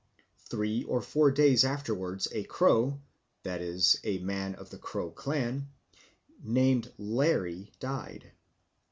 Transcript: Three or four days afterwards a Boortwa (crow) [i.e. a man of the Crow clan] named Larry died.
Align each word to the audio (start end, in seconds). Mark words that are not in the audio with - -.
Three 0.49 0.83
or 0.85 0.99
four 0.99 1.29
days 1.29 1.63
afterwards 1.63 2.25
a 2.31 2.45
Boortwa 2.45 2.47
(crow) 2.47 3.01
[i.e. 3.45 3.99
a 4.03 4.17
man 4.17 4.55
of 4.55 4.71
the 4.71 4.79
Crow 4.79 5.11
clan] 5.11 5.69
named 6.43 6.91
Larry 6.97 7.71
died. 7.79 8.31